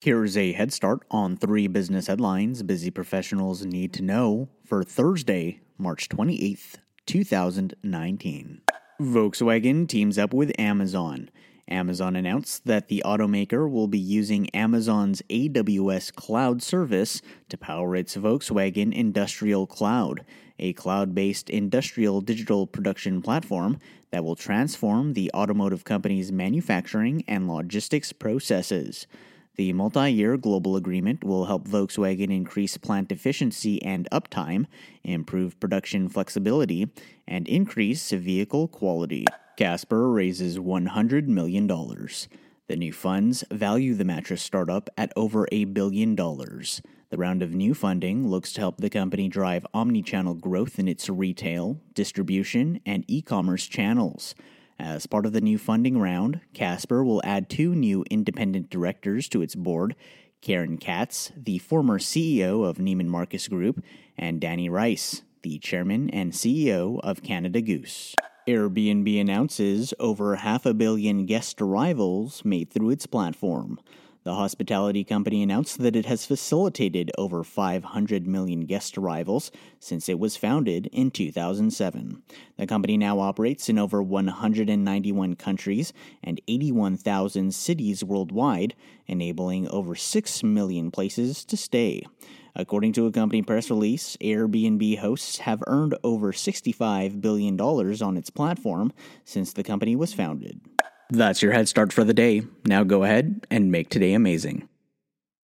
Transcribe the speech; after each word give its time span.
Here's 0.00 0.36
a 0.36 0.52
head 0.52 0.72
start 0.72 1.02
on 1.10 1.36
three 1.36 1.66
business 1.66 2.06
headlines 2.06 2.62
busy 2.62 2.88
professionals 2.88 3.66
need 3.66 3.92
to 3.94 4.02
know 4.04 4.48
for 4.64 4.84
Thursday, 4.84 5.58
March 5.76 6.08
28th, 6.08 6.76
2019. 7.06 8.60
Volkswagen 9.00 9.88
teams 9.88 10.16
up 10.16 10.32
with 10.32 10.52
Amazon. 10.56 11.30
Amazon 11.66 12.14
announced 12.14 12.64
that 12.64 12.86
the 12.86 13.02
automaker 13.04 13.68
will 13.68 13.88
be 13.88 13.98
using 13.98 14.48
Amazon's 14.50 15.20
AWS 15.30 16.14
cloud 16.14 16.62
service 16.62 17.20
to 17.48 17.58
power 17.58 17.96
its 17.96 18.16
Volkswagen 18.16 18.94
Industrial 18.94 19.66
Cloud, 19.66 20.24
a 20.60 20.74
cloud 20.74 21.12
based 21.12 21.50
industrial 21.50 22.20
digital 22.20 22.68
production 22.68 23.20
platform 23.20 23.80
that 24.12 24.22
will 24.22 24.36
transform 24.36 25.14
the 25.14 25.28
automotive 25.34 25.82
company's 25.82 26.30
manufacturing 26.30 27.24
and 27.26 27.48
logistics 27.48 28.12
processes. 28.12 29.08
The 29.58 29.72
multi 29.72 30.08
year 30.12 30.36
global 30.36 30.76
agreement 30.76 31.24
will 31.24 31.46
help 31.46 31.66
Volkswagen 31.66 32.30
increase 32.30 32.76
plant 32.76 33.10
efficiency 33.10 33.82
and 33.82 34.08
uptime, 34.12 34.66
improve 35.02 35.58
production 35.58 36.08
flexibility, 36.08 36.86
and 37.26 37.48
increase 37.48 38.12
vehicle 38.12 38.68
quality. 38.68 39.24
Casper 39.56 40.12
raises 40.12 40.60
$100 40.60 41.26
million. 41.26 41.66
The 41.66 42.76
new 42.76 42.92
funds 42.92 43.42
value 43.50 43.94
the 43.94 44.04
mattress 44.04 44.42
startup 44.42 44.90
at 44.96 45.12
over 45.16 45.48
a 45.50 45.64
billion 45.64 46.14
dollars. 46.14 46.80
The 47.10 47.16
round 47.16 47.42
of 47.42 47.52
new 47.52 47.74
funding 47.74 48.28
looks 48.28 48.52
to 48.52 48.60
help 48.60 48.76
the 48.76 48.90
company 48.90 49.26
drive 49.26 49.66
omni-channel 49.74 50.34
growth 50.34 50.78
in 50.78 50.86
its 50.86 51.08
retail, 51.08 51.80
distribution, 51.94 52.80
and 52.86 53.04
e-commerce 53.08 53.66
channels. 53.66 54.36
As 54.78 55.06
part 55.06 55.26
of 55.26 55.32
the 55.32 55.40
new 55.40 55.58
funding 55.58 55.98
round, 55.98 56.40
Casper 56.54 57.02
will 57.02 57.20
add 57.24 57.48
two 57.48 57.74
new 57.74 58.04
independent 58.10 58.70
directors 58.70 59.28
to 59.30 59.42
its 59.42 59.54
board 59.56 59.96
Karen 60.40 60.78
Katz, 60.78 61.32
the 61.36 61.58
former 61.58 61.98
CEO 61.98 62.64
of 62.64 62.78
Neiman 62.78 63.06
Marcus 63.06 63.48
Group, 63.48 63.82
and 64.16 64.40
Dani 64.40 64.70
Reiss, 64.70 65.22
the 65.42 65.58
chairman 65.58 66.08
and 66.10 66.32
CEO 66.32 67.00
of 67.02 67.24
Canada 67.24 67.60
Goose. 67.60 68.14
Airbnb 68.46 69.20
announces 69.20 69.92
over 69.98 70.36
half 70.36 70.64
a 70.64 70.72
billion 70.72 71.26
guest 71.26 71.60
arrivals 71.60 72.44
made 72.44 72.70
through 72.70 72.90
its 72.90 73.06
platform. 73.06 73.80
The 74.24 74.34
hospitality 74.34 75.04
company 75.04 75.42
announced 75.42 75.78
that 75.78 75.96
it 75.96 76.06
has 76.06 76.26
facilitated 76.26 77.10
over 77.16 77.44
500 77.44 78.26
million 78.26 78.62
guest 78.62 78.98
arrivals 78.98 79.50
since 79.78 80.08
it 80.08 80.18
was 80.18 80.36
founded 80.36 80.86
in 80.92 81.10
2007. 81.10 82.22
The 82.56 82.66
company 82.66 82.96
now 82.96 83.20
operates 83.20 83.68
in 83.68 83.78
over 83.78 84.02
191 84.02 85.36
countries 85.36 85.92
and 86.22 86.40
81,000 86.48 87.54
cities 87.54 88.04
worldwide, 88.04 88.74
enabling 89.06 89.68
over 89.68 89.94
6 89.94 90.42
million 90.42 90.90
places 90.90 91.44
to 91.44 91.56
stay. 91.56 92.02
According 92.56 92.94
to 92.94 93.06
a 93.06 93.12
company 93.12 93.42
press 93.42 93.70
release, 93.70 94.16
Airbnb 94.20 94.98
hosts 94.98 95.38
have 95.38 95.62
earned 95.68 95.96
over 96.02 96.32
$65 96.32 97.20
billion 97.20 97.58
on 97.60 98.16
its 98.16 98.30
platform 98.30 98.92
since 99.24 99.52
the 99.52 99.62
company 99.62 99.94
was 99.94 100.12
founded. 100.12 100.60
That's 101.10 101.42
your 101.42 101.52
head 101.52 101.68
start 101.68 101.92
for 101.92 102.04
the 102.04 102.14
day. 102.14 102.42
Now 102.66 102.84
go 102.84 103.04
ahead 103.04 103.46
and 103.50 103.72
make 103.72 103.88
today 103.88 104.12
amazing. 104.12 104.67